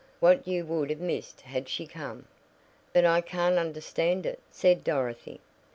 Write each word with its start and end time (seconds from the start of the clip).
"What 0.19 0.47
you 0.47 0.65
would 0.65 0.89
have 0.89 0.99
missed 0.99 1.41
had 1.41 1.69
she 1.69 1.85
come!" 1.85 2.25
"But 2.91 3.05
I 3.05 3.21
can't 3.21 3.59
understand 3.59 4.25
it," 4.25 4.39
said 4.49 4.83
Dorothy. 4.83 5.39